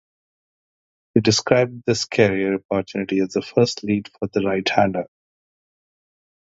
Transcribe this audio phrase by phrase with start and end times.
[1.13, 5.05] He described this career opportunity as the first lead for the right-hander.